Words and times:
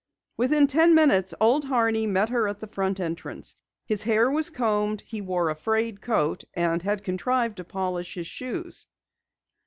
Within 0.35 0.65
ten 0.65 0.95
minutes, 0.95 1.31
Old 1.39 1.65
Horney 1.65 2.07
met 2.07 2.29
her 2.29 2.47
at 2.47 2.59
the 2.59 2.65
front 2.65 2.99
entrance. 2.99 3.53
His 3.85 4.01
hair 4.01 4.31
was 4.31 4.49
combed, 4.49 5.01
he 5.01 5.21
wore 5.21 5.51
a 5.51 5.55
frayed 5.55 6.01
coat, 6.01 6.43
and 6.55 6.81
had 6.81 7.03
contrived 7.03 7.57
to 7.57 7.63
polish 7.63 8.15
his 8.15 8.25
shoes. 8.25 8.87